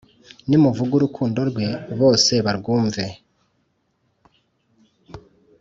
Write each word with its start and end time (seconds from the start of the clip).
Nimuvug' 0.47 0.95
urukundo 0.97 1.39
rwe, 1.49 1.67
bose 1.99 2.33
barwumve, 2.45 3.05